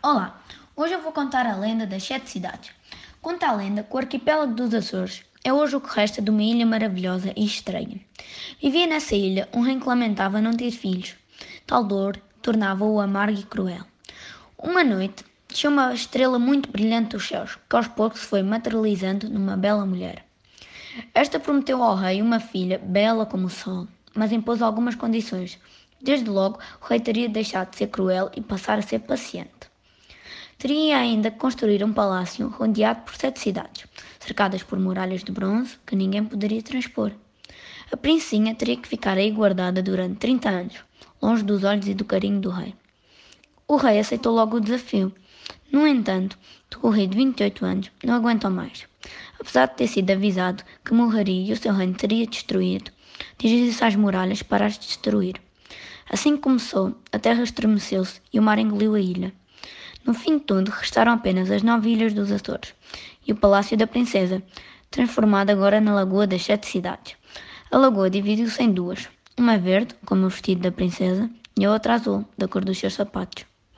Olá, 0.00 0.40
hoje 0.76 0.94
eu 0.94 1.02
vou 1.02 1.10
contar 1.10 1.44
a 1.44 1.56
lenda 1.56 1.84
das 1.84 2.04
sete 2.04 2.30
cidades. 2.30 2.70
Conta 3.20 3.48
a 3.48 3.52
lenda 3.52 3.82
que 3.82 3.92
o 3.92 3.98
arquipélago 3.98 4.54
dos 4.54 4.72
Açores 4.72 5.24
é 5.42 5.52
hoje 5.52 5.74
o 5.74 5.80
que 5.80 5.92
resta 5.92 6.22
de 6.22 6.30
uma 6.30 6.40
ilha 6.40 6.64
maravilhosa 6.64 7.32
e 7.36 7.44
estranha. 7.44 8.00
Vivia 8.62 8.86
nessa 8.86 9.16
ilha 9.16 9.48
um 9.52 9.60
rei 9.60 9.76
que 9.76 9.88
lamentava 9.88 10.40
não 10.40 10.52
ter 10.52 10.70
filhos. 10.70 11.16
Tal 11.66 11.82
dor 11.82 12.16
tornava-o 12.40 13.00
amargo 13.00 13.40
e 13.40 13.42
cruel. 13.42 13.84
Uma 14.56 14.84
noite, 14.84 15.24
desceu 15.48 15.68
uma 15.68 15.92
estrela 15.92 16.38
muito 16.38 16.70
brilhante 16.70 17.16
dos 17.16 17.26
céus, 17.26 17.58
que 17.68 17.74
aos 17.74 17.88
poucos 17.88 18.20
se 18.20 18.26
foi 18.26 18.44
materializando 18.44 19.28
numa 19.28 19.56
bela 19.56 19.84
mulher. 19.84 20.24
Esta 21.12 21.40
prometeu 21.40 21.82
ao 21.82 21.96
rei 21.96 22.22
uma 22.22 22.38
filha 22.38 22.78
bela 22.78 23.26
como 23.26 23.48
o 23.48 23.50
sol, 23.50 23.88
mas 24.14 24.30
impôs 24.30 24.62
algumas 24.62 24.94
condições. 24.94 25.58
Desde 26.00 26.30
logo, 26.30 26.60
o 26.80 26.84
rei 26.84 27.00
teria 27.00 27.28
deixado 27.28 27.70
de 27.70 27.78
ser 27.78 27.88
cruel 27.88 28.30
e 28.36 28.40
passar 28.40 28.78
a 28.78 28.82
ser 28.82 29.00
paciente. 29.00 29.67
Teria 30.60 30.98
ainda 30.98 31.30
que 31.30 31.38
construir 31.38 31.84
um 31.84 31.92
palácio 31.92 32.48
rodeado 32.48 33.02
por 33.02 33.14
sete 33.14 33.38
cidades, 33.38 33.86
cercadas 34.18 34.60
por 34.60 34.76
muralhas 34.76 35.22
de 35.22 35.30
bronze 35.30 35.78
que 35.86 35.94
ninguém 35.94 36.24
poderia 36.24 36.60
transpor. 36.60 37.12
A 37.92 37.96
princesinha 37.96 38.56
teria 38.56 38.76
que 38.76 38.88
ficar 38.88 39.16
aí 39.16 39.30
guardada 39.30 39.80
durante 39.80 40.16
30 40.16 40.48
anos, 40.48 40.74
longe 41.22 41.44
dos 41.44 41.62
olhos 41.62 41.86
e 41.86 41.94
do 41.94 42.04
carinho 42.04 42.40
do 42.40 42.50
rei. 42.50 42.74
O 43.68 43.76
rei 43.76 44.00
aceitou 44.00 44.34
logo 44.34 44.56
o 44.56 44.60
desafio. 44.60 45.14
No 45.70 45.86
entanto, 45.86 46.36
o 46.82 46.90
rei 46.90 47.06
de 47.06 47.16
28 47.16 47.64
anos 47.64 47.92
não 48.02 48.14
aguentou 48.14 48.50
mais. 48.50 48.84
Apesar 49.38 49.66
de 49.66 49.76
ter 49.76 49.86
sido 49.86 50.10
avisado 50.10 50.64
que 50.84 50.92
morreria 50.92 51.50
e 51.50 51.52
o 51.52 51.56
seu 51.56 51.72
reino 51.72 51.94
teria 51.94 52.26
destruído, 52.26 52.90
dirigiu-se 53.38 53.84
às 53.84 53.94
muralhas 53.94 54.42
para 54.42 54.66
as 54.66 54.76
destruir. 54.76 55.40
Assim 56.10 56.34
que 56.34 56.42
começou, 56.42 56.96
a 57.12 57.18
terra 57.20 57.44
estremeceu-se 57.44 58.20
e 58.32 58.40
o 58.40 58.42
mar 58.42 58.58
engoliu 58.58 58.96
a 58.96 59.00
ilha. 59.00 59.32
No 60.06 60.14
fim 60.14 60.38
de 60.38 60.44
tudo, 60.44 60.70
restaram 60.70 61.12
apenas 61.12 61.50
as 61.50 61.62
nove 61.62 61.90
ilhas 61.90 62.14
dos 62.14 62.32
Açores 62.32 62.74
e 63.26 63.32
o 63.32 63.36
Palácio 63.36 63.76
da 63.76 63.86
Princesa, 63.86 64.42
transformado 64.90 65.50
agora 65.50 65.80
na 65.80 65.94
Lagoa 65.94 66.26
das 66.26 66.42
Sete 66.42 66.66
Cidades. 66.66 67.16
A 67.70 67.76
lagoa 67.76 68.08
dividiu-se 68.08 68.62
em 68.62 68.72
duas, 68.72 69.08
uma 69.36 69.58
verde, 69.58 69.94
como 70.06 70.24
o 70.24 70.30
vestido 70.30 70.62
da 70.62 70.72
princesa, 70.72 71.28
e 71.58 71.64
a 71.64 71.70
outra 71.70 71.94
azul, 71.94 72.24
da 72.38 72.48
cor 72.48 72.64
dos 72.64 72.78
seus 72.78 72.94
sapatos. 72.94 73.44